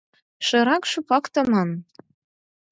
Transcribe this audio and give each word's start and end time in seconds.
Шерак-шопак 0.47 1.25
таман. 1.33 1.69